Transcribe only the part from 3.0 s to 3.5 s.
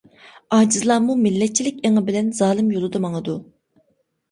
ماڭىدۇ.